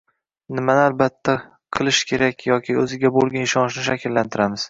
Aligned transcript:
Nimani 0.59 0.79
albatta 0.83 1.35
qilish 1.77 2.01
kerak 2.13 2.43
yoki 2.51 2.79
o‘ziga 2.85 3.13
bo‘lgan 3.21 3.47
ishonchni 3.49 3.87
shakllantiramiz 3.91 4.59